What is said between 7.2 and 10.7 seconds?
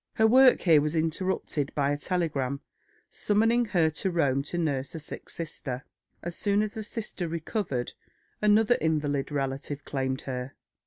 recovered, another invalid relative claimed her.